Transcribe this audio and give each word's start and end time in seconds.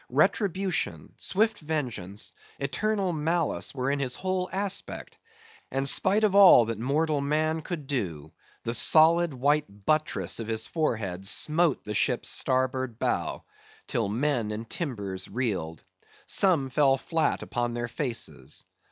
Retribution, 0.09 1.13
swift 1.17 1.59
vengeance, 1.59 2.33
eternal 2.57 3.13
malice 3.13 3.71
were 3.75 3.91
in 3.91 3.99
his 3.99 4.15
whole 4.15 4.49
aspect, 4.51 5.19
and 5.69 5.87
spite 5.87 6.23
of 6.23 6.33
all 6.33 6.65
that 6.65 6.79
mortal 6.79 7.21
man 7.21 7.61
could 7.61 7.85
do, 7.85 8.31
the 8.63 8.73
solid 8.73 9.31
white 9.31 9.85
buttress 9.85 10.39
of 10.39 10.47
his 10.47 10.65
forehead 10.65 11.27
smote 11.27 11.83
the 11.85 11.93
ship's 11.93 12.29
starboard 12.29 12.97
bow, 12.97 13.43
till 13.85 14.09
men 14.09 14.49
and 14.49 14.67
timbers 14.71 15.27
reeled. 15.29 15.83
Some 16.25 16.71
fell 16.71 16.97
flat 16.97 17.43
upon 17.43 17.75
their 17.75 17.87
faces. 17.87 18.65